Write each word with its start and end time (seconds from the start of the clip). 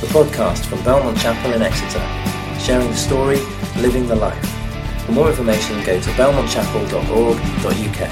the 0.00 0.06
podcast 0.06 0.64
from 0.66 0.82
Belmont 0.84 1.18
Chapel 1.18 1.54
in 1.54 1.62
Exeter, 1.62 1.98
sharing 2.60 2.86
the 2.86 2.94
story, 2.94 3.38
living 3.82 4.06
the 4.06 4.14
life. 4.14 4.46
For 5.04 5.10
more 5.10 5.28
information, 5.28 5.84
go 5.84 6.00
to 6.00 6.10
belmontchapel.org.uk. 6.10 8.10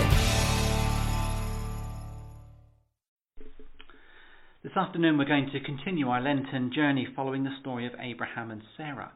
This 4.64 4.76
afternoon, 4.76 5.16
we're 5.16 5.26
going 5.26 5.48
to 5.52 5.60
continue 5.60 6.08
our 6.08 6.20
Lenten 6.20 6.72
journey 6.74 7.06
following 7.14 7.44
the 7.44 7.56
story 7.60 7.86
of 7.86 7.92
Abraham 8.00 8.50
and 8.50 8.62
Sarah, 8.76 9.12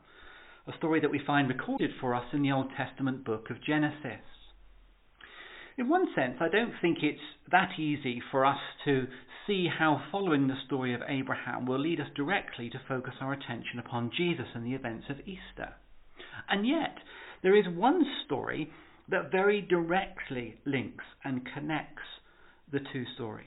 a 0.68 0.76
story 0.78 1.00
that 1.00 1.10
we 1.10 1.18
find 1.26 1.48
recorded 1.48 1.90
for 2.00 2.14
us 2.14 2.26
in 2.32 2.42
the 2.42 2.52
Old 2.52 2.68
Testament 2.76 3.24
book 3.24 3.50
of 3.50 3.60
Genesis. 3.64 4.22
In 5.78 5.88
one 5.88 6.06
sense, 6.14 6.36
I 6.40 6.48
don't 6.48 6.74
think 6.80 6.98
it's 7.02 7.20
that 7.50 7.78
easy 7.78 8.20
for 8.30 8.44
us 8.44 8.58
to 8.84 9.06
see 9.46 9.66
how 9.66 10.02
following 10.12 10.46
the 10.46 10.60
story 10.66 10.94
of 10.94 11.02
Abraham 11.08 11.66
will 11.66 11.78
lead 11.78 12.00
us 12.00 12.08
directly 12.14 12.68
to 12.70 12.80
focus 12.86 13.14
our 13.20 13.32
attention 13.32 13.78
upon 13.78 14.10
Jesus 14.16 14.46
and 14.54 14.66
the 14.66 14.74
events 14.74 15.06
of 15.08 15.20
Easter. 15.20 15.74
And 16.48 16.66
yet, 16.66 16.96
there 17.42 17.56
is 17.56 17.64
one 17.68 18.04
story 18.24 18.70
that 19.08 19.32
very 19.32 19.60
directly 19.60 20.56
links 20.64 21.04
and 21.24 21.46
connects 21.54 22.02
the 22.70 22.80
two 22.92 23.04
stories. 23.14 23.46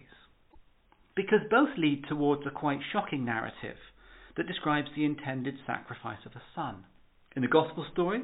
Because 1.16 1.42
both 1.50 1.70
lead 1.78 2.03
towards 2.09 2.45
a 2.45 2.52
quite 2.52 2.80
shocking 2.92 3.23
narrative 3.23 3.78
that 4.36 4.48
describes 4.48 4.90
the 4.95 5.05
intended 5.05 5.55
sacrifice 5.66 6.26
of 6.26 6.31
a 6.34 6.42
son. 6.55 6.84
In 7.36 7.42
the 7.44 7.48
Gospel 7.48 7.86
story, 7.92 8.23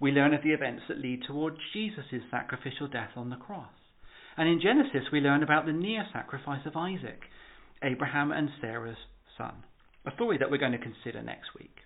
we 0.00 0.12
learn 0.12 0.34
of 0.34 0.42
the 0.42 0.52
events 0.52 0.82
that 0.88 0.98
lead 0.98 1.22
towards 1.26 1.56
Jesus' 1.72 2.22
sacrificial 2.30 2.88
death 2.88 3.10
on 3.16 3.30
the 3.30 3.36
cross. 3.36 3.72
And 4.36 4.48
in 4.48 4.60
Genesis, 4.60 5.10
we 5.10 5.20
learn 5.20 5.42
about 5.42 5.64
the 5.64 5.72
near 5.72 6.06
sacrifice 6.12 6.66
of 6.66 6.76
Isaac, 6.76 7.20
Abraham 7.82 8.30
and 8.32 8.50
Sarah's 8.60 8.98
son, 9.38 9.64
a 10.06 10.12
story 10.14 10.36
that 10.38 10.50
we're 10.50 10.58
going 10.58 10.72
to 10.72 10.78
consider 10.78 11.22
next 11.22 11.54
week. 11.58 11.76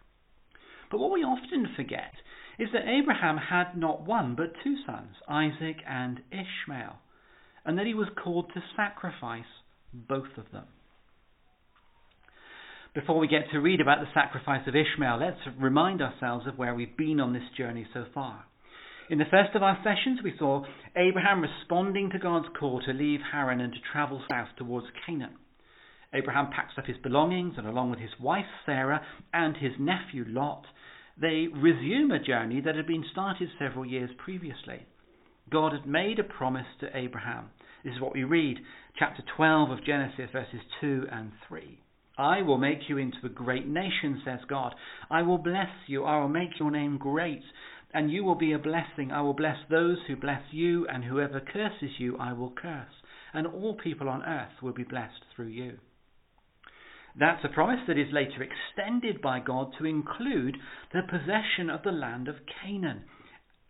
But 0.91 0.98
what 0.98 1.12
we 1.12 1.20
often 1.23 1.68
forget 1.77 2.12
is 2.59 2.68
that 2.73 2.88
Abraham 2.88 3.37
had 3.37 3.76
not 3.76 4.02
one 4.02 4.34
but 4.34 4.52
two 4.65 4.77
sons, 4.84 5.15
Isaac 5.29 5.77
and 5.88 6.21
Ishmael, 6.32 6.96
and 7.65 7.79
that 7.79 7.87
he 7.87 7.95
was 7.95 8.09
called 8.23 8.51
to 8.54 8.62
sacrifice 8.77 9.45
both 9.93 10.37
of 10.37 10.51
them. 10.52 10.66
Before 12.93 13.21
we 13.21 13.29
get 13.29 13.49
to 13.52 13.60
read 13.60 13.80
about 13.80 14.01
the 14.01 14.13
sacrifice 14.13 14.66
of 14.66 14.74
Ishmael, 14.74 15.21
let's 15.21 15.57
remind 15.60 16.02
ourselves 16.02 16.49
of 16.49 16.59
where 16.59 16.74
we've 16.74 16.96
been 16.96 17.21
on 17.21 17.33
this 17.33 17.49
journey 17.57 17.87
so 17.95 18.05
far. 18.13 18.45
In 19.09 19.19
the 19.19 19.30
first 19.30 19.55
of 19.55 19.63
our 19.63 19.79
sessions, 19.85 20.19
we 20.24 20.35
saw 20.37 20.65
Abraham 20.96 21.41
responding 21.41 22.11
to 22.11 22.18
God's 22.18 22.49
call 22.59 22.80
to 22.83 22.93
leave 22.93 23.21
Haran 23.30 23.61
and 23.61 23.73
to 23.73 23.79
travel 23.93 24.21
south 24.29 24.49
towards 24.59 24.88
Canaan. 25.07 25.37
Abraham 26.13 26.51
packs 26.51 26.74
up 26.79 26.87
his 26.87 26.96
belongings 26.96 27.55
and, 27.57 27.68
along 27.68 27.91
with 27.91 28.01
his 28.01 28.18
wife 28.18 28.46
Sarah 28.66 29.07
and 29.33 29.57
his 29.57 29.73
nephew 29.79 30.24
Lot, 30.27 30.65
they 31.16 31.46
resume 31.46 32.11
a 32.11 32.18
journey 32.18 32.61
that 32.61 32.74
had 32.74 32.88
been 32.88 33.05
started 33.13 33.51
several 33.57 33.87
years 33.87 34.11
previously. 34.18 34.85
God 35.49 35.74
had 35.74 35.87
made 35.87 36.18
a 36.18 36.24
promise 36.24 36.66
to 36.80 36.96
Abraham. 36.96 37.51
This 37.85 37.95
is 37.95 38.01
what 38.01 38.15
we 38.15 38.24
read, 38.24 38.59
chapter 38.99 39.23
12 39.37 39.71
of 39.71 39.85
Genesis, 39.85 40.29
verses 40.33 40.61
2 40.80 41.07
and 41.13 41.30
3. 41.46 41.79
I 42.21 42.43
will 42.43 42.59
make 42.59 42.80
you 42.87 42.99
into 42.99 43.24
a 43.24 43.30
great 43.30 43.66
nation, 43.66 44.21
says 44.26 44.40
God. 44.46 44.74
I 45.10 45.23
will 45.23 45.38
bless 45.38 45.71
you. 45.87 46.04
I 46.04 46.21
will 46.21 46.29
make 46.29 46.59
your 46.59 46.71
name 46.71 46.99
great, 46.99 47.43
and 47.95 48.12
you 48.12 48.24
will 48.24 48.35
be 48.35 48.52
a 48.52 48.59
blessing. 48.59 49.10
I 49.10 49.23
will 49.23 49.32
bless 49.32 49.57
those 49.71 49.96
who 50.07 50.16
bless 50.16 50.43
you, 50.51 50.87
and 50.87 51.02
whoever 51.02 51.40
curses 51.40 51.99
you, 51.99 52.18
I 52.18 52.35
will 52.35 52.51
curse. 52.51 52.93
And 53.32 53.46
all 53.46 53.74
people 53.74 54.10
on 54.10 54.23
earth 54.23 54.60
will 54.60 54.74
be 54.74 54.85
blessed 54.85 55.23
through 55.35 55.46
you. 55.46 55.79
That's 57.18 57.43
a 57.43 57.49
promise 57.49 57.80
that 57.88 57.99
is 57.99 58.12
later 58.12 58.43
extended 58.43 59.23
by 59.23 59.40
God 59.40 59.73
to 59.79 59.87
include 59.87 60.59
the 60.93 61.01
possession 61.09 61.71
of 61.71 61.82
the 61.82 61.90
land 61.90 62.29
of 62.29 62.37
Canaan 62.62 63.05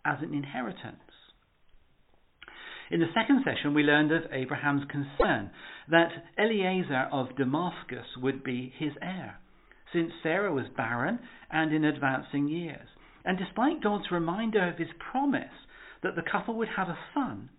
as 0.05 0.19
an 0.23 0.35
inheritance. 0.35 1.10
In 2.91 2.99
the 2.99 3.13
second 3.15 3.45
session, 3.45 3.73
we 3.73 3.85
learned 3.85 4.11
of 4.11 4.25
Abraham's 4.33 4.85
concern 4.91 5.51
that 5.89 6.11
Eliezer 6.37 7.09
of 7.13 7.37
Damascus 7.37 8.07
would 8.21 8.43
be 8.43 8.73
his 8.77 8.93
heir, 9.01 9.39
since 9.93 10.11
Sarah 10.25 10.53
was 10.53 10.67
barren 10.77 11.21
and 11.51 11.73
in 11.73 11.85
advancing 11.85 12.49
years. 12.49 12.89
And 13.25 13.39
despite 13.39 13.83
God's 13.83 14.11
reminder 14.11 14.69
of 14.69 14.79
his 14.79 14.89
promise 15.13 15.45
that 16.03 16.17
the 16.17 16.29
couple 16.31 16.57
would 16.57 16.69
have 16.77 16.89
a 16.89 16.99
son, 17.15 17.51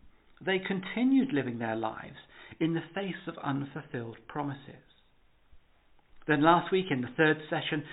they 0.46 0.60
continued 0.60 1.32
living 1.32 1.60
their 1.60 1.76
lives 1.76 2.18
in 2.60 2.74
the 2.74 2.84
face 2.94 3.28
of 3.28 3.38
unfulfilled 3.42 4.18
promises. 4.28 4.84
Then 6.28 6.42
last 6.42 6.72
week 6.72 6.88
in 6.92 7.02
the 7.02 7.14
third 7.16 7.38
session, 7.50 7.84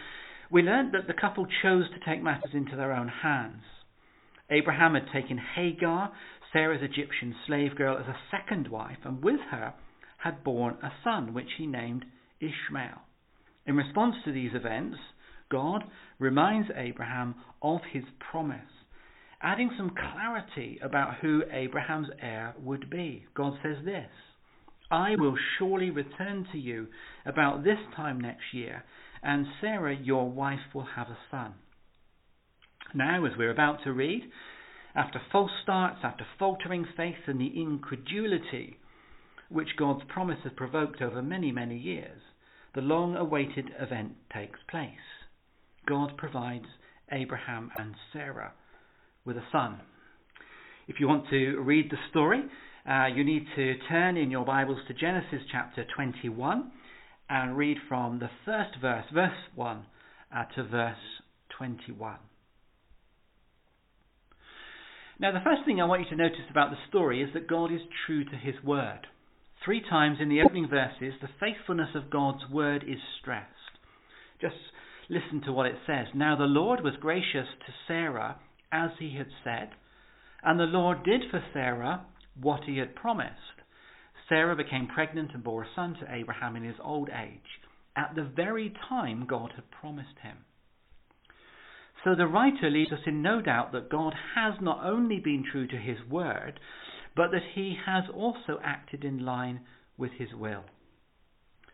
we 0.50 0.62
learned 0.62 0.92
that 0.92 1.06
the 1.06 1.20
couple 1.20 1.46
chose 1.62 1.84
to 1.90 2.10
take 2.10 2.22
matters 2.22 2.50
into 2.52 2.74
their 2.74 2.92
own 2.92 3.08
hands. 3.08 3.62
Abraham 4.50 4.94
had 4.94 5.06
taken 5.12 5.38
Hagar, 5.38 6.10
Sarah's 6.52 6.82
Egyptian 6.82 7.34
slave 7.46 7.76
girl, 7.76 7.98
as 7.98 8.06
a 8.06 8.16
second 8.30 8.68
wife, 8.68 8.98
and 9.04 9.22
with 9.22 9.40
her 9.50 9.74
had 10.18 10.42
borne 10.44 10.76
a 10.82 10.90
son, 11.04 11.34
which 11.34 11.48
he 11.58 11.66
named 11.66 12.04
Ishmael. 12.40 13.02
In 13.66 13.76
response 13.76 14.16
to 14.24 14.32
these 14.32 14.54
events, 14.54 14.96
God 15.50 15.84
reminds 16.18 16.68
Abraham 16.74 17.34
of 17.62 17.80
his 17.92 18.04
promise, 18.30 18.60
adding 19.42 19.70
some 19.76 19.90
clarity 19.90 20.78
about 20.82 21.16
who 21.20 21.42
Abraham's 21.52 22.08
heir 22.20 22.54
would 22.62 22.90
be. 22.90 23.26
God 23.34 23.54
says 23.62 23.76
this 23.84 24.10
I 24.90 25.16
will 25.18 25.36
surely 25.58 25.90
return 25.90 26.46
to 26.52 26.58
you 26.58 26.88
about 27.26 27.62
this 27.62 27.78
time 27.94 28.20
next 28.20 28.54
year, 28.54 28.84
and 29.22 29.46
Sarah, 29.60 29.94
your 29.94 30.30
wife, 30.30 30.74
will 30.74 30.88
have 30.96 31.08
a 31.08 31.18
son. 31.30 31.54
Now, 32.94 33.26
as 33.26 33.32
we're 33.36 33.50
about 33.50 33.82
to 33.84 33.92
read, 33.92 34.22
after 34.94 35.20
false 35.30 35.50
starts, 35.62 35.98
after 36.02 36.26
faltering 36.38 36.86
faith 36.96 37.26
and 37.26 37.40
the 37.40 37.52
incredulity 37.60 38.76
which 39.48 39.76
God's 39.78 40.02
promise 40.08 40.38
has 40.44 40.52
provoked 40.56 41.00
over 41.00 41.22
many, 41.22 41.52
many 41.52 41.76
years, 41.78 42.20
the 42.74 42.80
long 42.80 43.16
awaited 43.16 43.70
event 43.78 44.12
takes 44.32 44.60
place. 44.70 44.92
God 45.86 46.16
provides 46.16 46.66
Abraham 47.10 47.70
and 47.78 47.94
Sarah 48.12 48.52
with 49.24 49.36
a 49.36 49.44
son. 49.50 49.80
If 50.86 51.00
you 51.00 51.08
want 51.08 51.28
to 51.30 51.58
read 51.60 51.90
the 51.90 51.96
story, 52.10 52.42
uh, 52.88 53.06
you 53.14 53.24
need 53.24 53.46
to 53.56 53.74
turn 53.88 54.16
in 54.16 54.30
your 54.30 54.44
Bibles 54.44 54.78
to 54.88 54.94
Genesis 54.94 55.40
chapter 55.50 55.84
21 55.94 56.70
and 57.28 57.56
read 57.56 57.76
from 57.88 58.18
the 58.18 58.30
first 58.44 58.70
verse, 58.80 59.04
verse 59.12 59.30
1, 59.54 59.86
uh, 60.34 60.44
to 60.54 60.64
verse 60.64 60.96
21. 61.58 62.16
Now, 65.20 65.32
the 65.32 65.42
first 65.42 65.64
thing 65.64 65.80
I 65.80 65.84
want 65.84 66.02
you 66.02 66.10
to 66.10 66.22
notice 66.22 66.46
about 66.48 66.70
the 66.70 66.76
story 66.88 67.22
is 67.22 67.30
that 67.34 67.48
God 67.48 67.72
is 67.72 67.80
true 68.06 68.24
to 68.24 68.36
his 68.36 68.54
word. 68.62 69.00
Three 69.64 69.82
times 69.82 70.18
in 70.20 70.28
the 70.28 70.42
opening 70.42 70.68
verses, 70.68 71.14
the 71.20 71.28
faithfulness 71.40 71.90
of 71.96 72.08
God's 72.10 72.48
word 72.48 72.84
is 72.86 73.00
stressed. 73.20 73.48
Just 74.40 74.54
listen 75.10 75.42
to 75.44 75.52
what 75.52 75.66
it 75.66 75.74
says. 75.88 76.06
Now, 76.14 76.36
the 76.36 76.44
Lord 76.44 76.84
was 76.84 76.94
gracious 77.00 77.48
to 77.66 77.72
Sarah 77.88 78.36
as 78.70 78.90
he 79.00 79.16
had 79.16 79.26
said, 79.42 79.70
and 80.44 80.60
the 80.60 80.64
Lord 80.64 81.02
did 81.02 81.22
for 81.32 81.42
Sarah 81.52 82.06
what 82.40 82.62
he 82.64 82.78
had 82.78 82.94
promised. 82.94 83.32
Sarah 84.28 84.54
became 84.54 84.86
pregnant 84.86 85.32
and 85.34 85.42
bore 85.42 85.64
a 85.64 85.74
son 85.74 85.96
to 86.00 86.14
Abraham 86.14 86.54
in 86.54 86.62
his 86.62 86.76
old 86.80 87.08
age, 87.08 87.60
at 87.96 88.14
the 88.14 88.22
very 88.36 88.72
time 88.88 89.26
God 89.26 89.52
had 89.56 89.68
promised 89.72 90.18
him. 90.22 90.36
So 92.04 92.14
the 92.14 92.26
writer 92.26 92.70
leaves 92.70 92.92
us 92.92 93.06
in 93.06 93.22
no 93.22 93.40
doubt 93.40 93.72
that 93.72 93.90
God 93.90 94.14
has 94.34 94.54
not 94.60 94.84
only 94.84 95.18
been 95.18 95.44
true 95.50 95.66
to 95.66 95.76
his 95.76 95.98
word, 96.08 96.60
but 97.16 97.30
that 97.32 97.42
he 97.54 97.76
has 97.86 98.04
also 98.14 98.60
acted 98.62 99.04
in 99.04 99.24
line 99.24 99.60
with 99.96 100.12
his 100.12 100.32
will. 100.32 100.64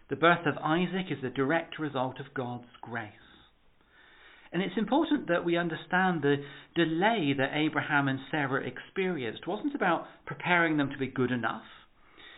The 0.08 0.16
birth 0.16 0.46
of 0.46 0.58
Isaac 0.58 1.06
is 1.10 1.22
a 1.22 1.30
direct 1.30 1.78
result 1.78 2.20
of 2.20 2.34
God's 2.34 2.68
grace. 2.80 3.12
And 4.53 4.62
it's 4.62 4.78
important 4.78 5.26
that 5.28 5.44
we 5.44 5.56
understand 5.56 6.22
the 6.22 6.36
delay 6.74 7.34
that 7.36 7.50
Abraham 7.54 8.09
and 8.09 8.20
Sarah 8.30 8.65
experienced 8.65 9.42
it 9.42 9.48
wasn't 9.48 9.74
about 9.74 10.06
preparing 10.27 10.77
them 10.77 10.91
to 10.91 10.98
be 10.98 11.09
good 11.09 11.32
enough. 11.32 11.65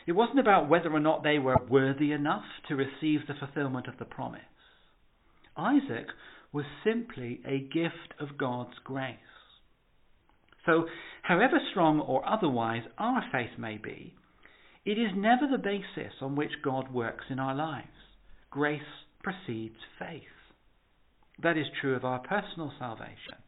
It 0.07 0.13
wasn't 0.13 0.39
about 0.39 0.69
whether 0.69 0.91
or 0.91 1.01
not 1.01 1.23
they 1.23 1.39
were 1.39 1.57
worthy 1.69 2.13
enough 2.13 2.45
to 2.69 2.77
receive 2.77 3.27
the 3.27 3.35
fulfillment 3.35 3.87
of 3.87 3.99
the 3.99 4.05
promise. 4.05 4.41
Isaac 5.57 6.07
was 6.53 6.65
simply 6.85 7.41
a 7.47 7.61
gift 7.61 8.15
of 8.21 8.39
God's 8.39 8.79
grace. 8.85 9.17
So, 10.65 10.87
however 11.23 11.59
strong 11.71 12.01
or 12.01 12.29
otherwise 12.29 12.83
our 12.99 13.23
faith 13.31 13.59
may 13.59 13.79
be, 13.79 14.15
it 14.85 14.99
is 14.99 15.11
never 15.17 15.47
the 15.51 15.59
basis 15.59 16.15
on 16.21 16.37
which 16.37 16.63
God 16.63 16.93
works 16.93 17.25
in 17.31 17.39
our 17.39 17.55
lives. 17.55 17.89
Grace 18.51 18.81
precedes 19.23 19.77
faith. 19.99 20.23
That 21.43 21.59
is 21.59 21.67
true 21.81 21.95
of 21.95 22.05
our 22.05 22.21
personal 22.21 22.73
salvation. 22.79 23.43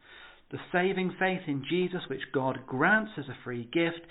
The 0.51 0.59
saving 0.71 1.15
faith 1.19 1.41
in 1.47 1.63
Jesus, 1.69 2.01
which 2.09 2.31
God 2.33 2.59
grants 2.67 3.11
as 3.17 3.25
a 3.25 3.37
free 3.43 3.69
gift, 3.71 4.01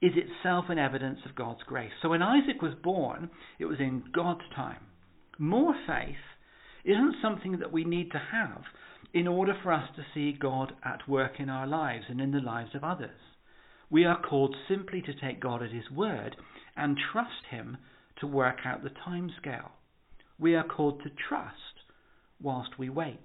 is 0.00 0.12
itself 0.16 0.66
an 0.68 0.78
evidence 0.78 1.20
of 1.24 1.36
God's 1.36 1.62
grace. 1.64 1.92
So 2.02 2.08
when 2.08 2.22
Isaac 2.22 2.60
was 2.60 2.74
born, 2.82 3.30
it 3.58 3.66
was 3.66 3.78
in 3.78 4.02
God's 4.12 4.42
time. 4.54 4.80
More 5.38 5.74
faith 5.86 6.16
isn't 6.84 7.16
something 7.22 7.58
that 7.58 7.72
we 7.72 7.84
need 7.84 8.10
to 8.12 8.22
have 8.32 8.62
in 9.14 9.28
order 9.28 9.54
for 9.62 9.72
us 9.72 9.88
to 9.96 10.04
see 10.14 10.32
God 10.32 10.72
at 10.84 11.08
work 11.08 11.32
in 11.38 11.48
our 11.48 11.66
lives 11.66 12.04
and 12.08 12.20
in 12.20 12.32
the 12.32 12.40
lives 12.40 12.70
of 12.74 12.84
others. 12.84 13.10
We 13.90 14.04
are 14.04 14.20
called 14.20 14.56
simply 14.68 15.02
to 15.02 15.14
take 15.14 15.40
God 15.40 15.62
at 15.62 15.70
His 15.70 15.90
word 15.90 16.36
and 16.76 16.98
trust 17.12 17.46
Him 17.50 17.76
to 18.20 18.26
work 18.26 18.58
out 18.64 18.82
the 18.82 18.90
time 19.04 19.30
scale. 19.40 19.72
We 20.38 20.54
are 20.54 20.64
called 20.66 21.02
to 21.02 21.10
trust 21.28 21.56
whilst 22.40 22.78
we 22.78 22.88
wait. 22.88 23.18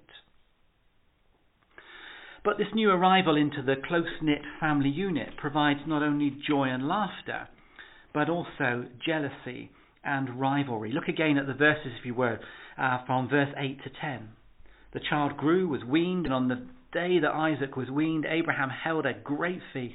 But 2.44 2.58
this 2.58 2.68
new 2.74 2.90
arrival 2.90 3.36
into 3.36 3.62
the 3.62 3.76
close 3.86 4.06
knit 4.22 4.42
family 4.60 4.90
unit 4.90 5.36
provides 5.36 5.80
not 5.86 6.02
only 6.02 6.38
joy 6.46 6.64
and 6.68 6.86
laughter, 6.86 7.48
but 8.14 8.28
also 8.30 8.86
jealousy 9.04 9.70
and 10.08 10.40
rivalry. 10.40 10.92
Look 10.92 11.08
again 11.08 11.38
at 11.38 11.46
the 11.46 11.54
verses, 11.54 11.92
if 11.98 12.06
you 12.06 12.14
were, 12.14 12.40
uh, 12.78 13.04
from 13.06 13.28
verse 13.28 13.52
8 13.56 13.82
to 13.84 13.90
10. 14.00 14.28
The 14.92 15.00
child 15.00 15.36
grew, 15.36 15.68
was 15.68 15.84
weaned, 15.84 16.24
and 16.24 16.34
on 16.34 16.48
the 16.48 16.66
day 16.92 17.18
that 17.20 17.34
Isaac 17.34 17.76
was 17.76 17.90
weaned, 17.90 18.26
Abraham 18.28 18.70
held 18.70 19.04
a 19.04 19.12
great 19.12 19.60
feast. 19.72 19.94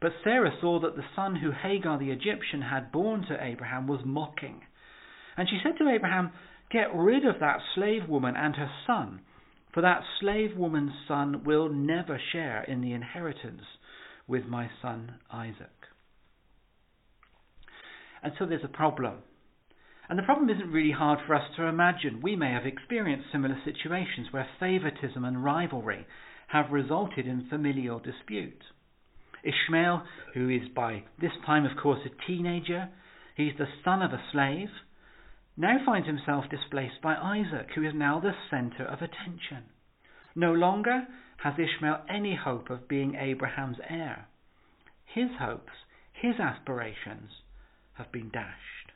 But 0.00 0.12
Sarah 0.24 0.52
saw 0.60 0.80
that 0.80 0.96
the 0.96 1.04
son 1.14 1.36
who 1.36 1.52
Hagar 1.52 1.98
the 1.98 2.10
Egyptian 2.10 2.62
had 2.62 2.90
borne 2.90 3.24
to 3.28 3.42
Abraham 3.42 3.86
was 3.86 4.00
mocking. 4.04 4.62
And 5.36 5.48
she 5.48 5.60
said 5.62 5.78
to 5.78 5.88
Abraham, 5.88 6.32
Get 6.70 6.94
rid 6.94 7.24
of 7.24 7.38
that 7.38 7.60
slave 7.74 8.08
woman 8.08 8.34
and 8.36 8.56
her 8.56 8.70
son, 8.86 9.20
for 9.72 9.82
that 9.82 10.02
slave 10.20 10.56
woman's 10.56 10.92
son 11.06 11.44
will 11.44 11.68
never 11.68 12.18
share 12.32 12.64
in 12.64 12.80
the 12.80 12.92
inheritance 12.92 13.62
with 14.26 14.44
my 14.46 14.68
son 14.80 15.20
Isaac. 15.30 15.70
And 18.22 18.32
so 18.38 18.46
there's 18.46 18.64
a 18.64 18.68
problem. 18.68 19.18
And 20.08 20.18
the 20.18 20.22
problem 20.24 20.50
isn't 20.50 20.70
really 20.70 20.92
hard 20.92 21.20
for 21.26 21.34
us 21.34 21.48
to 21.56 21.66
imagine. 21.66 22.20
We 22.22 22.36
may 22.36 22.50
have 22.52 22.66
experienced 22.66 23.28
similar 23.32 23.56
situations 23.64 24.28
where 24.30 24.46
favoritism 24.60 25.24
and 25.24 25.42
rivalry 25.42 26.06
have 26.48 26.70
resulted 26.70 27.26
in 27.26 27.48
familial 27.48 27.98
dispute. 27.98 28.62
Ishmael, 29.42 30.02
who 30.34 30.48
is 30.48 30.68
by 30.74 31.04
this 31.20 31.32
time, 31.46 31.64
of 31.64 31.76
course, 31.82 32.00
a 32.04 32.26
teenager, 32.26 32.88
he's 33.36 33.56
the 33.58 33.66
son 33.84 34.02
of 34.02 34.12
a 34.12 34.22
slave, 34.30 34.68
now 35.56 35.78
finds 35.84 36.06
himself 36.06 36.44
displaced 36.50 37.00
by 37.02 37.14
Isaac, 37.14 37.68
who 37.74 37.82
is 37.82 37.92
now 37.94 38.20
the 38.20 38.34
center 38.50 38.84
of 38.84 38.98
attention. 38.98 39.64
No 40.34 40.52
longer 40.52 41.06
has 41.38 41.54
Ishmael 41.54 42.02
any 42.08 42.36
hope 42.36 42.70
of 42.70 42.88
being 42.88 43.16
Abraham's 43.16 43.78
heir. 43.88 44.26
His 45.04 45.28
hopes, 45.38 45.72
his 46.12 46.34
aspirations, 46.38 47.30
have 47.94 48.12
been 48.12 48.30
dashed. 48.30 48.92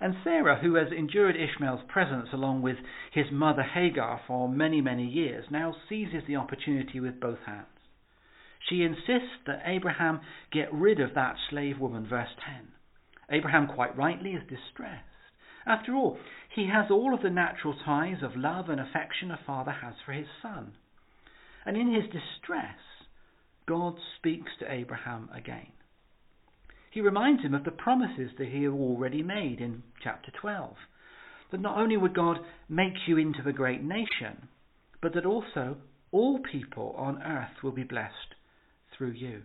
And 0.00 0.16
Sarah, 0.24 0.58
who 0.60 0.74
has 0.74 0.88
endured 0.90 1.36
Ishmael's 1.36 1.84
presence 1.88 2.28
along 2.32 2.62
with 2.62 2.76
his 3.12 3.30
mother 3.30 3.62
Hagar 3.62 4.20
for 4.26 4.48
many, 4.48 4.80
many 4.80 5.06
years, 5.06 5.46
now 5.50 5.74
seizes 5.88 6.24
the 6.26 6.36
opportunity 6.36 7.00
with 7.00 7.20
both 7.20 7.38
hands. 7.46 7.66
She 8.68 8.82
insists 8.82 9.44
that 9.46 9.62
Abraham 9.64 10.20
get 10.52 10.72
rid 10.72 11.00
of 11.00 11.14
that 11.14 11.36
slave 11.48 11.78
woman, 11.78 12.06
verse 12.06 12.34
10. 12.44 12.68
Abraham, 13.30 13.68
quite 13.68 13.96
rightly, 13.96 14.32
is 14.32 14.42
distressed. 14.48 15.04
After 15.66 15.94
all, 15.94 16.18
he 16.54 16.68
has 16.68 16.90
all 16.90 17.14
of 17.14 17.22
the 17.22 17.30
natural 17.30 17.74
ties 17.84 18.22
of 18.22 18.36
love 18.36 18.68
and 18.68 18.80
affection 18.80 19.30
a 19.30 19.38
father 19.46 19.72
has 19.72 19.94
for 20.04 20.12
his 20.12 20.28
son. 20.42 20.72
And 21.64 21.76
in 21.76 21.92
his 21.94 22.04
distress, 22.04 22.78
God 23.66 23.94
speaks 24.18 24.52
to 24.58 24.70
Abraham 24.70 25.30
again 25.32 25.68
he 26.94 27.00
reminds 27.00 27.42
him 27.42 27.54
of 27.54 27.64
the 27.64 27.72
promises 27.72 28.30
that 28.38 28.46
he 28.46 28.62
had 28.62 28.72
already 28.72 29.20
made 29.20 29.60
in 29.60 29.82
chapter 30.00 30.30
12. 30.40 30.76
That 31.50 31.60
not 31.60 31.76
only 31.76 31.96
would 31.96 32.14
God 32.14 32.38
make 32.68 33.08
you 33.08 33.18
into 33.18 33.48
a 33.48 33.52
great 33.52 33.82
nation, 33.82 34.46
but 35.02 35.12
that 35.14 35.26
also 35.26 35.76
all 36.12 36.38
people 36.38 36.94
on 36.96 37.20
earth 37.20 37.64
will 37.64 37.72
be 37.72 37.82
blessed 37.82 38.36
through 38.96 39.10
you. 39.10 39.42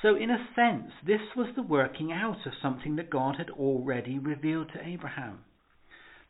So, 0.00 0.14
in 0.14 0.30
a 0.30 0.46
sense, 0.54 0.92
this 1.04 1.20
was 1.36 1.48
the 1.56 1.62
working 1.62 2.12
out 2.12 2.46
of 2.46 2.52
something 2.62 2.94
that 2.94 3.10
God 3.10 3.34
had 3.36 3.50
already 3.50 4.20
revealed 4.20 4.68
to 4.72 4.88
Abraham. 4.88 5.40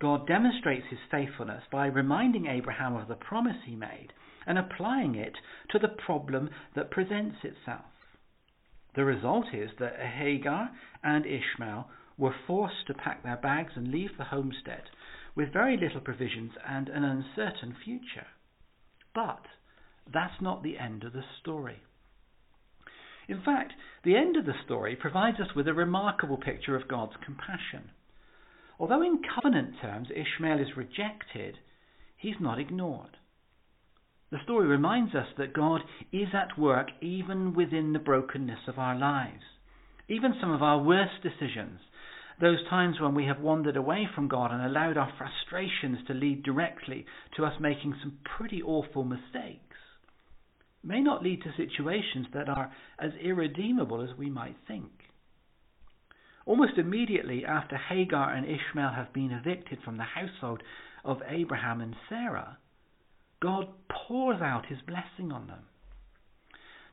God 0.01 0.27
demonstrates 0.27 0.87
his 0.89 0.99
faithfulness 1.11 1.65
by 1.71 1.87
reminding 1.87 2.47
Abraham 2.47 2.97
of 2.97 3.09
the 3.09 3.15
promise 3.15 3.59
he 3.67 3.77
made 3.77 4.09
and 4.47 4.59
applying 4.59 5.17
it 5.17 5.35
to 5.71 5.79
the 5.79 5.89
problem 6.07 6.49
that 6.75 6.91
presents 6.91 7.37
itself. 7.45 7.92
The 8.95 9.05
result 9.05 9.47
is 9.55 9.71
that 9.79 9.99
Hagar 9.99 10.71
and 11.03 11.25
Ishmael 11.25 11.89
were 12.19 12.35
forced 12.47 12.87
to 12.87 12.95
pack 12.95 13.23
their 13.23 13.37
bags 13.37 13.73
and 13.75 13.89
leave 13.89 14.17
the 14.19 14.25
homestead 14.25 14.91
with 15.35 15.53
very 15.53 15.77
little 15.77 16.01
provisions 16.01 16.53
and 16.67 16.89
an 16.89 17.05
uncertain 17.05 17.75
future. 17.85 18.27
But 19.15 19.47
that's 20.13 20.41
not 20.41 20.63
the 20.63 20.79
end 20.79 21.05
of 21.05 21.13
the 21.13 21.25
story. 21.41 21.83
In 23.29 23.41
fact, 23.41 23.73
the 24.05 24.17
end 24.17 24.37
of 24.37 24.45
the 24.45 24.61
story 24.65 24.97
provides 24.97 25.41
us 25.41 25.55
with 25.55 25.69
a 25.69 25.75
remarkable 25.75 26.37
picture 26.37 26.77
of 26.77 26.89
God's 26.89 27.17
compassion. 27.25 27.91
Although 28.79 29.03
in 29.03 29.23
covenant 29.23 29.77
terms 29.81 30.09
Ishmael 30.11 30.59
is 30.59 30.77
rejected, 30.77 31.59
he's 32.17 32.41
not 32.41 32.59
ignored. 32.59 33.17
The 34.33 34.43
story 34.45 34.67
reminds 34.67 35.15
us 35.15 35.27
that 35.37 35.53
God 35.53 35.83
is 36.11 36.29
at 36.33 36.59
work 36.59 36.89
even 37.03 37.53
within 37.53 37.93
the 37.93 37.99
brokenness 37.99 38.67
of 38.67 38.79
our 38.79 38.99
lives. 38.99 39.43
Even 40.09 40.35
some 40.41 40.51
of 40.51 40.63
our 40.63 40.79
worst 40.79 41.23
decisions, 41.23 41.81
those 42.41 42.67
times 42.71 42.99
when 42.99 43.15
we 43.15 43.27
have 43.27 43.41
wandered 43.41 43.77
away 43.77 44.09
from 44.15 44.29
God 44.29 44.51
and 44.51 44.63
allowed 44.63 44.97
our 44.97 45.13
frustrations 45.19 45.99
to 46.07 46.15
lead 46.15 46.45
directly 46.45 47.05
to 47.37 47.45
us 47.45 47.61
making 47.61 47.95
some 48.01 48.21
pretty 48.25 48.63
awful 48.63 49.05
mistakes, 49.05 49.77
may 50.83 51.03
not 51.03 51.23
lead 51.23 51.43
to 51.43 51.53
situations 51.55 52.27
that 52.33 52.49
are 52.49 52.73
as 52.99 53.13
irredeemable 53.21 54.01
as 54.01 54.17
we 54.17 54.31
might 54.31 54.57
think. 54.67 54.93
Almost 56.47 56.79
immediately 56.79 57.45
after 57.45 57.77
Hagar 57.77 58.33
and 58.33 58.47
Ishmael 58.47 58.95
have 58.95 59.13
been 59.13 59.31
evicted 59.31 59.81
from 59.85 59.99
the 59.99 60.05
household 60.05 60.63
of 61.05 61.21
Abraham 61.29 61.83
and 61.83 61.95
Sarah, 62.09 62.57
God 63.43 63.67
pours 64.07 64.41
out 64.41 64.67
his 64.67 64.79
blessing 64.87 65.33
on 65.33 65.49
them. 65.49 65.65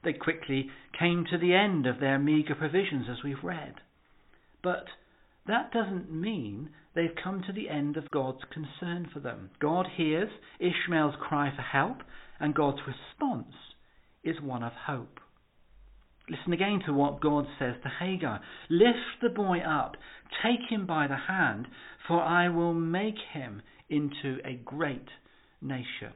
They 0.04 0.14
quickly 0.14 0.70
came 0.98 1.26
to 1.30 1.38
the 1.38 1.54
end 1.54 1.86
of 1.86 2.00
their 2.00 2.18
meagre 2.18 2.56
provisions, 2.56 3.06
as 3.10 3.24
we've 3.24 3.44
read. 3.44 3.76
But 4.64 4.86
that 5.46 5.72
doesn't 5.72 6.12
mean 6.12 6.70
they've 6.96 7.16
come 7.24 7.44
to 7.46 7.54
the 7.54 7.70
end 7.70 7.98
of 7.98 8.10
God's 8.10 8.42
concern 8.52 9.10
for 9.14 9.20
them. 9.20 9.52
God 9.60 9.88
hears 9.96 10.30
Ishmael's 10.60 11.16
cry 11.20 11.52
for 11.56 11.62
help, 11.62 11.98
and 12.40 12.56
God's 12.56 12.80
response 12.88 13.54
is 14.24 14.42
one 14.42 14.64
of 14.64 14.74
hope. 14.88 15.20
Listen 16.30 16.54
again 16.54 16.82
to 16.86 16.94
what 16.94 17.22
God 17.22 17.46
says 17.58 17.76
to 17.84 17.90
Hagar 17.90 18.42
Lift 18.70 19.22
the 19.22 19.30
boy 19.30 19.60
up, 19.60 19.96
take 20.44 20.70
him 20.70 20.86
by 20.86 21.08
the 21.08 21.18
hand, 21.18 21.68
for 22.08 22.22
I 22.22 22.50
will 22.50 22.74
make 22.74 23.18
him 23.34 23.62
into 23.90 24.40
a 24.46 24.54
great 24.64 25.10
nation. 25.62 26.14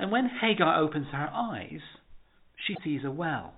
And 0.00 0.10
when 0.10 0.30
Hagar 0.40 0.80
opens 0.80 1.08
her 1.12 1.30
eyes, 1.30 1.82
she 2.66 2.74
sees 2.82 3.04
a 3.04 3.10
well. 3.10 3.52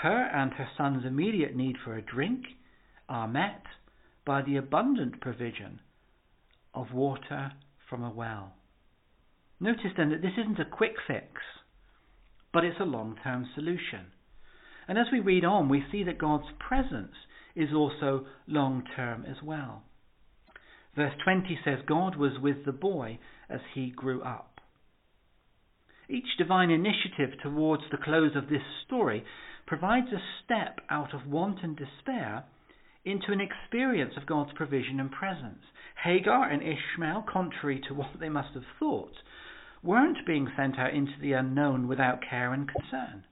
Her 0.00 0.24
and 0.32 0.54
her 0.54 0.66
son's 0.74 1.04
immediate 1.04 1.54
need 1.54 1.76
for 1.84 1.94
a 1.94 2.00
drink 2.00 2.46
are 3.10 3.28
met 3.28 3.62
by 4.24 4.40
the 4.40 4.56
abundant 4.56 5.20
provision 5.20 5.80
of 6.72 6.94
water 6.94 7.52
from 7.90 8.02
a 8.02 8.10
well. 8.10 8.54
Notice 9.60 9.92
then 9.98 10.08
that 10.08 10.22
this 10.22 10.32
isn't 10.38 10.58
a 10.58 10.64
quick 10.64 10.94
fix, 11.06 11.42
but 12.50 12.64
it's 12.64 12.80
a 12.80 12.84
long 12.84 13.18
term 13.22 13.46
solution. 13.54 14.06
And 14.88 14.96
as 14.96 15.08
we 15.12 15.20
read 15.20 15.44
on, 15.44 15.68
we 15.68 15.84
see 15.92 16.04
that 16.04 16.16
God's 16.16 16.48
presence 16.58 17.16
is 17.54 17.68
also 17.74 18.24
long 18.46 18.82
term 18.96 19.26
as 19.28 19.42
well. 19.42 19.82
Verse 20.96 21.12
20 21.22 21.58
says, 21.62 21.80
God 21.86 22.16
was 22.16 22.38
with 22.40 22.64
the 22.64 22.72
boy 22.72 23.18
as 23.50 23.60
he 23.74 23.90
grew 23.90 24.22
up. 24.22 24.53
Each 26.08 26.36
divine 26.36 26.70
initiative 26.70 27.38
towards 27.42 27.84
the 27.90 27.96
close 27.96 28.36
of 28.36 28.48
this 28.48 28.62
story 28.84 29.24
provides 29.66 30.08
a 30.12 30.22
step 30.44 30.80
out 30.90 31.14
of 31.14 31.26
want 31.26 31.62
and 31.62 31.76
despair 31.76 32.44
into 33.04 33.32
an 33.32 33.40
experience 33.40 34.14
of 34.16 34.26
God's 34.26 34.52
provision 34.54 35.00
and 35.00 35.10
presence. 35.10 35.62
Hagar 36.02 36.48
and 36.48 36.62
Ishmael, 36.62 37.22
contrary 37.30 37.80
to 37.88 37.94
what 37.94 38.18
they 38.20 38.28
must 38.28 38.54
have 38.54 38.64
thought, 38.78 39.14
weren't 39.82 40.26
being 40.26 40.48
sent 40.56 40.78
out 40.78 40.94
into 40.94 41.18
the 41.20 41.32
unknown 41.32 41.88
without 41.88 42.22
care 42.28 42.52
and 42.52 42.68
concern. 42.68 43.24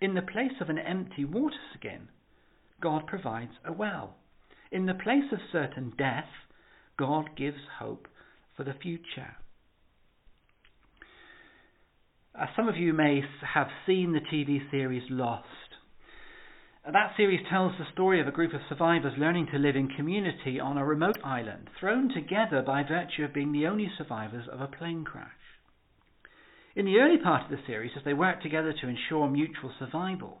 In 0.00 0.14
the 0.14 0.22
place 0.22 0.60
of 0.60 0.68
an 0.68 0.78
empty 0.78 1.24
water 1.24 1.56
skin, 1.74 2.08
God 2.80 3.06
provides 3.06 3.52
a 3.64 3.72
well. 3.72 4.16
In 4.70 4.86
the 4.86 4.94
place 4.94 5.32
of 5.32 5.40
certain 5.50 5.92
death, 5.96 6.28
God 6.96 7.30
gives 7.36 7.60
hope 7.78 8.06
for 8.56 8.64
the 8.64 8.74
future. 8.74 9.36
Uh, 12.38 12.46
some 12.54 12.68
of 12.68 12.76
you 12.76 12.92
may 12.92 13.20
have 13.52 13.66
seen 13.84 14.12
the 14.12 14.20
TV 14.20 14.60
series 14.70 15.02
Lost. 15.10 15.44
That 16.84 17.16
series 17.16 17.40
tells 17.50 17.72
the 17.76 17.92
story 17.92 18.20
of 18.20 18.28
a 18.28 18.32
group 18.32 18.54
of 18.54 18.60
survivors 18.68 19.14
learning 19.18 19.48
to 19.50 19.58
live 19.58 19.74
in 19.74 19.88
community 19.88 20.60
on 20.60 20.78
a 20.78 20.84
remote 20.84 21.18
island, 21.24 21.68
thrown 21.80 22.08
together 22.14 22.62
by 22.64 22.84
virtue 22.84 23.24
of 23.24 23.34
being 23.34 23.50
the 23.50 23.66
only 23.66 23.90
survivors 23.98 24.46
of 24.52 24.60
a 24.60 24.68
plane 24.68 25.04
crash. 25.04 25.26
In 26.76 26.84
the 26.84 26.98
early 26.98 27.18
part 27.18 27.42
of 27.42 27.50
the 27.50 27.64
series, 27.66 27.90
as 27.96 28.04
they 28.04 28.14
work 28.14 28.40
together 28.40 28.72
to 28.72 28.88
ensure 28.88 29.28
mutual 29.28 29.72
survival, 29.76 30.40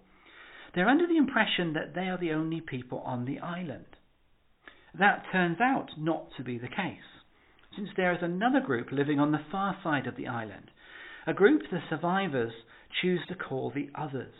they're 0.76 0.88
under 0.88 1.08
the 1.08 1.16
impression 1.16 1.72
that 1.72 1.96
they 1.96 2.08
are 2.08 2.18
the 2.18 2.32
only 2.32 2.60
people 2.60 3.00
on 3.00 3.24
the 3.24 3.40
island. 3.40 3.96
That 4.96 5.24
turns 5.32 5.60
out 5.60 5.88
not 5.98 6.28
to 6.36 6.44
be 6.44 6.58
the 6.58 6.68
case, 6.68 7.24
since 7.74 7.88
there 7.96 8.12
is 8.12 8.22
another 8.22 8.60
group 8.60 8.92
living 8.92 9.18
on 9.18 9.32
the 9.32 9.44
far 9.50 9.76
side 9.82 10.06
of 10.06 10.16
the 10.16 10.28
island, 10.28 10.70
a 11.28 11.34
group 11.34 11.60
the 11.70 11.78
survivors 11.90 12.52
choose 13.02 13.20
to 13.28 13.34
call 13.34 13.70
the 13.70 13.90
others. 13.94 14.32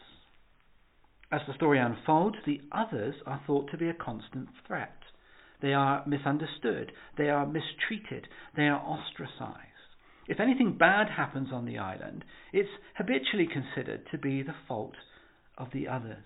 As 1.30 1.42
the 1.46 1.52
story 1.52 1.78
unfolds, 1.78 2.38
the 2.46 2.62
others 2.72 3.14
are 3.26 3.42
thought 3.46 3.70
to 3.70 3.76
be 3.76 3.90
a 3.90 3.94
constant 3.94 4.48
threat. 4.66 4.96
They 5.60 5.74
are 5.74 6.02
misunderstood, 6.06 6.92
they 7.18 7.28
are 7.28 7.44
mistreated, 7.46 8.26
they 8.56 8.68
are 8.68 8.80
ostracized. 8.80 9.66
If 10.28 10.40
anything 10.40 10.78
bad 10.78 11.08
happens 11.10 11.48
on 11.52 11.66
the 11.66 11.76
island, 11.76 12.24
it's 12.54 12.70
habitually 12.96 13.48
considered 13.52 14.06
to 14.10 14.16
be 14.16 14.42
the 14.42 14.56
fault 14.66 14.94
of 15.58 15.68
the 15.74 15.88
others. 15.88 16.24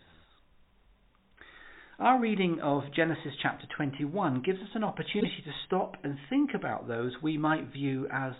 Our 1.99 2.21
reading 2.21 2.61
of 2.63 2.85
Genesis 2.95 3.33
chapter 3.43 3.67
21 3.77 4.43
gives 4.43 4.61
us 4.61 4.75
an 4.75 4.85
opportunity 4.85 5.43
to 5.45 5.53
stop 5.67 5.97
and 6.05 6.19
think 6.31 6.51
about 6.55 6.87
those 6.87 7.15
we 7.21 7.37
might 7.37 7.73
view 7.73 8.07
as 8.13 8.35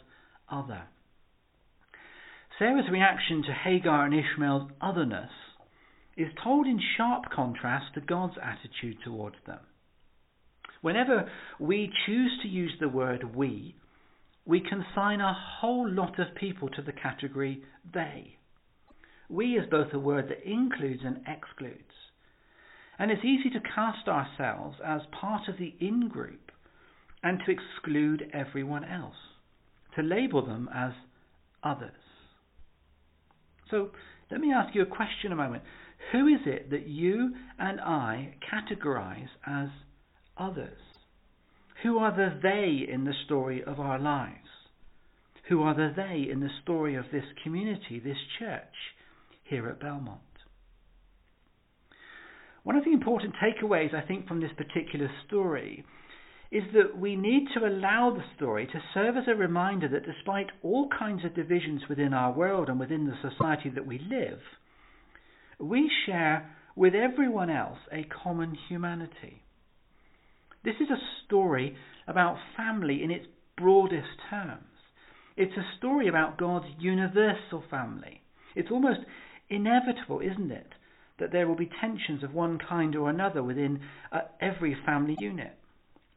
other. 0.49 0.85
Sarah's 2.63 2.89
reaction 2.93 3.43
to 3.43 3.53
Hagar 3.53 4.07
and 4.07 4.15
Ishmael's 4.15 4.71
otherness 4.81 5.33
is 6.17 6.29
told 6.45 6.69
in 6.69 6.79
sharp 6.97 7.25
contrast 7.35 7.87
to 7.95 8.01
God's 8.01 8.37
attitude 8.41 8.99
towards 9.05 9.35
them. 9.49 9.59
Whenever 10.81 11.29
we 11.59 11.91
choose 12.07 12.31
to 12.41 12.49
use 12.49 12.71
the 12.79 12.89
word 12.89 13.35
we, 13.35 13.75
we 14.47 14.61
consign 14.61 15.21
a 15.21 15.37
whole 15.59 15.91
lot 15.91 16.21
of 16.21 16.37
people 16.37 16.69
to 16.69 16.83
the 16.83 16.93
category 16.93 17.65
they. 17.93 18.37
We 19.29 19.57
is 19.57 19.69
both 19.69 19.93
a 19.93 19.99
word 19.99 20.29
that 20.29 20.49
includes 20.49 21.03
and 21.05 21.17
excludes. 21.27 21.83
And 22.97 23.11
it's 23.11 23.25
easy 23.25 23.51
to 23.51 23.75
cast 23.75 24.07
ourselves 24.07 24.77
as 24.87 25.01
part 25.21 25.49
of 25.49 25.59
the 25.59 25.75
in 25.81 26.09
group 26.09 26.53
and 27.25 27.41
to 27.45 27.51
exclude 27.51 28.31
everyone 28.33 28.85
else, 28.85 29.17
to 29.97 30.03
label 30.03 30.47
them 30.47 30.69
as 30.73 30.93
others. 31.65 32.02
So 33.73 33.91
let 34.31 34.41
me 34.41 34.53
ask 34.53 34.75
you 34.75 34.83
a 34.83 34.87
question 34.87 35.33
a 35.33 35.37
moment. 35.37 35.65
Who 36.13 36.29
is 36.29 36.41
it 36.47 36.71
that 36.71 36.87
you 36.87 37.35
and 37.59 37.81
I 37.81 38.35
categorize 38.53 39.29
as 39.47 39.69
others? 40.37 40.79
Who 41.83 41.99
are 41.99 42.15
the 42.15 42.39
they 42.41 42.93
in 42.93 43.05
the 43.05 43.15
story 43.25 43.65
of 43.65 43.81
our 43.81 43.99
lives? 43.99 44.37
Who 45.49 45.63
are 45.63 45.75
the 45.75 45.93
they 45.97 46.31
in 46.31 46.41
the 46.41 46.51
story 46.63 46.95
of 46.95 47.07
this 47.11 47.25
community, 47.43 47.99
this 47.99 48.19
church 48.39 48.63
here 49.45 49.69
at 49.69 49.81
Belmont? 49.81 50.21
One 52.63 52.77
of 52.77 52.85
the 52.85 52.93
important 52.93 53.35
takeaways, 53.43 53.95
I 53.95 54.07
think, 54.07 54.29
from 54.29 54.41
this 54.41 54.53
particular 54.57 55.11
story 55.27 55.85
is 56.53 56.65
that 56.75 56.99
we 56.99 57.17
need 57.17 57.47
to 57.55 57.67
allow 57.67 58.15
the 58.15 58.37
story 58.37 58.67
to 58.67 58.83
serve 58.93 59.17
as 59.17 59.25
a 59.27 59.35
reminder 59.35 59.89
that 59.89 60.05
despite 60.05 60.49
all 60.63 60.87
kinds 60.97 61.25
of 61.25 61.35
divisions 61.35 61.81
within 61.89 62.13
our 62.13 62.31
world 62.31 62.69
and 62.69 62.79
within 62.79 63.07
the 63.07 63.31
society 63.31 63.71
that 63.71 63.87
we 63.87 63.99
live, 63.99 64.39
we 65.59 65.91
share 66.05 66.55
with 66.77 66.95
everyone 66.95 67.49
else 67.49 67.79
a 67.91 68.05
common 68.23 68.55
humanity. 68.69 69.43
This 70.63 70.75
is 70.79 70.91
a 70.91 71.25
story 71.25 71.75
about 72.07 72.37
family 72.55 73.03
in 73.03 73.11
its 73.11 73.27
broadest 73.57 74.21
terms. 74.29 74.65
It's 75.39 75.57
a 75.57 75.77
story 75.79 76.09
about 76.09 76.37
God's 76.37 76.67
universal 76.79 77.65
family. 77.71 78.21
It's 78.55 78.71
almost 78.71 79.01
inevitable, 79.49 80.21
isn't 80.21 80.51
it, 80.51 80.69
that 81.19 81.33
there 81.33 81.49
will 81.49 81.57
be 81.57 81.71
tensions 81.81 82.23
of 82.23 82.35
one 82.35 82.59
kind 82.59 82.95
or 82.95 83.09
another 83.09 83.43
within 83.43 83.81
uh, 84.13 84.21
every 84.39 84.77
family 84.85 85.17
unit. 85.19 85.57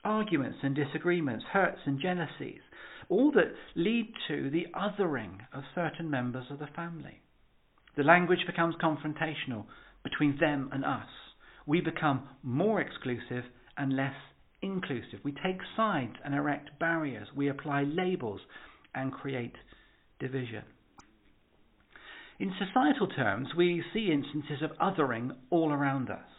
Arguments 0.06 0.60
and 0.62 0.76
disagreements, 0.76 1.44
hurts 1.52 1.80
and 1.86 2.00
jealousies, 2.00 2.62
all 3.10 3.32
that 3.32 3.54
lead 3.76 4.14
to 4.28 4.52
the 4.52 4.68
othering 4.76 5.40
of 5.52 5.64
certain 5.74 6.10
members 6.10 6.46
of 6.52 6.60
the 6.60 6.68
family. 6.76 7.22
The 7.98 8.04
language 8.04 8.46
becomes 8.46 8.76
confrontational 8.76 9.66
between 10.04 10.38
them 10.40 10.70
and 10.72 10.86
us. 10.86 11.08
We 11.66 11.82
become 11.82 12.30
more 12.44 12.82
exclusive 12.82 13.46
and 13.78 13.96
less 13.96 14.14
inclusive. 14.62 15.20
We 15.24 15.32
take 15.32 15.58
sides 15.76 16.14
and 16.24 16.36
erect 16.36 16.78
barriers. 16.80 17.28
We 17.36 17.50
apply 17.50 17.84
labels 17.84 18.42
and 18.94 19.12
create 19.12 19.56
division. 20.20 20.64
In 22.38 22.54
societal 22.60 23.08
terms, 23.08 23.48
we 23.58 23.84
see 23.94 24.12
instances 24.12 24.62
of 24.62 24.78
othering 24.78 25.32
all 25.50 25.72
around 25.72 26.12
us. 26.12 26.35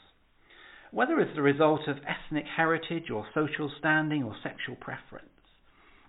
Whether 0.90 1.20
as 1.20 1.34
the 1.34 1.42
result 1.42 1.88
of 1.88 1.98
ethnic 1.98 2.44
heritage 2.56 3.10
or 3.10 3.26
social 3.34 3.70
standing 3.78 4.22
or 4.22 4.36
sexual 4.42 4.76
preference. 4.76 5.28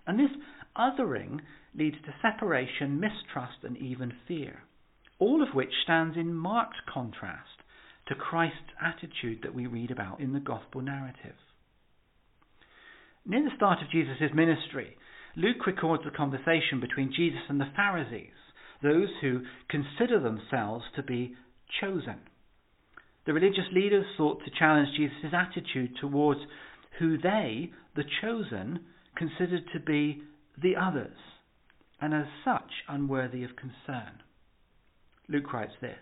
And 0.06 0.18
this 0.18 0.30
othering 0.76 1.40
leads 1.74 1.96
to 2.04 2.14
separation, 2.22 3.00
mistrust, 3.00 3.64
and 3.64 3.76
even 3.76 4.12
fear 4.26 4.62
all 5.18 5.42
of 5.42 5.54
which 5.54 5.72
stands 5.82 6.16
in 6.16 6.34
marked 6.34 6.76
contrast 6.92 7.62
to 8.06 8.14
Christ's 8.14 8.72
attitude 8.80 9.40
that 9.42 9.54
we 9.54 9.66
read 9.66 9.90
about 9.90 10.20
in 10.20 10.32
the 10.32 10.40
gospel 10.40 10.80
narrative. 10.80 11.34
Near 13.26 13.44
the 13.44 13.56
start 13.56 13.82
of 13.82 13.90
Jesus' 13.90 14.32
ministry, 14.34 14.96
Luke 15.36 15.66
records 15.66 16.04
a 16.06 16.16
conversation 16.16 16.80
between 16.80 17.12
Jesus 17.14 17.42
and 17.48 17.60
the 17.60 17.72
Pharisees, 17.76 18.32
those 18.82 19.08
who 19.20 19.42
consider 19.68 20.20
themselves 20.20 20.84
to 20.96 21.02
be 21.02 21.34
chosen. 21.80 22.20
The 23.28 23.34
religious 23.34 23.66
leaders 23.72 24.06
sought 24.16 24.42
to 24.42 24.50
challenge 24.58 24.96
Jesus' 24.96 25.34
attitude 25.34 25.98
towards 26.00 26.40
who 26.98 27.18
they, 27.18 27.70
the 27.94 28.04
chosen, 28.22 28.86
considered 29.16 29.64
to 29.74 29.80
be 29.80 30.22
the 30.56 30.76
others, 30.76 31.18
and 32.00 32.14
as 32.14 32.24
such 32.42 32.72
unworthy 32.88 33.44
of 33.44 33.50
concern. 33.54 34.22
Luke 35.28 35.52
writes 35.52 35.74
this. 35.82 35.98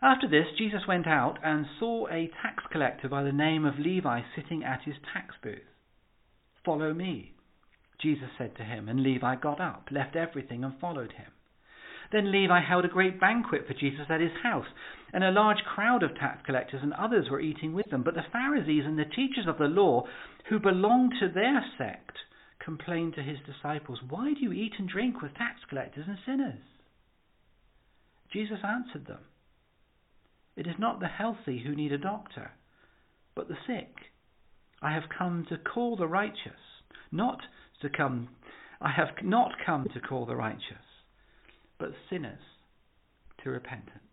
After 0.00 0.28
this, 0.28 0.46
Jesus 0.56 0.86
went 0.86 1.08
out 1.08 1.40
and 1.42 1.66
saw 1.80 2.06
a 2.06 2.30
tax 2.40 2.62
collector 2.70 3.08
by 3.08 3.24
the 3.24 3.32
name 3.32 3.64
of 3.64 3.80
Levi 3.80 4.20
sitting 4.36 4.62
at 4.62 4.82
his 4.82 4.94
tax 5.12 5.34
booth. 5.42 5.58
Follow 6.64 6.94
me, 6.94 7.34
Jesus 8.00 8.30
said 8.38 8.54
to 8.58 8.62
him, 8.62 8.88
and 8.88 9.02
Levi 9.02 9.34
got 9.34 9.60
up, 9.60 9.88
left 9.90 10.14
everything, 10.14 10.62
and 10.62 10.78
followed 10.78 11.14
him. 11.14 11.32
Then 12.12 12.32
Levi 12.32 12.60
held 12.60 12.84
a 12.84 12.88
great 12.88 13.20
banquet 13.20 13.66
for 13.66 13.74
Jesus 13.74 14.06
at 14.08 14.20
his 14.20 14.32
house, 14.42 14.66
and 15.12 15.22
a 15.22 15.30
large 15.30 15.62
crowd 15.64 16.02
of 16.02 16.14
tax 16.16 16.44
collectors 16.44 16.82
and 16.82 16.92
others 16.94 17.28
were 17.30 17.40
eating 17.40 17.72
with 17.72 17.88
them. 17.90 18.02
But 18.02 18.14
the 18.14 18.26
Pharisees 18.32 18.84
and 18.84 18.98
the 18.98 19.04
teachers 19.04 19.46
of 19.46 19.58
the 19.58 19.64
law, 19.64 20.06
who 20.48 20.58
belonged 20.58 21.14
to 21.20 21.28
their 21.28 21.64
sect, 21.78 22.18
complained 22.58 23.14
to 23.14 23.22
his 23.22 23.38
disciples, 23.46 24.00
Why 24.08 24.34
do 24.34 24.40
you 24.40 24.52
eat 24.52 24.72
and 24.78 24.88
drink 24.88 25.22
with 25.22 25.34
tax 25.34 25.60
collectors 25.68 26.06
and 26.08 26.18
sinners? 26.26 26.62
Jesus 28.32 28.58
answered 28.64 29.06
them, 29.06 29.24
It 30.56 30.66
is 30.66 30.78
not 30.78 31.00
the 31.00 31.08
healthy 31.08 31.62
who 31.64 31.74
need 31.74 31.92
a 31.92 31.98
doctor, 31.98 32.52
but 33.34 33.48
the 33.48 33.58
sick. 33.66 33.94
I 34.82 34.92
have 34.94 35.04
come 35.16 35.46
to 35.48 35.58
call 35.58 35.96
the 35.96 36.08
righteous, 36.08 36.60
not 37.12 37.40
to 37.82 37.88
come 37.88 38.28
I 38.80 38.90
have 38.92 39.08
not 39.22 39.52
come 39.64 39.88
to 39.92 40.00
call 40.00 40.24
the 40.24 40.36
righteous, 40.36 40.84
but 41.80 41.92
sinners 42.10 42.42
to 43.42 43.50
repentance. 43.50 44.09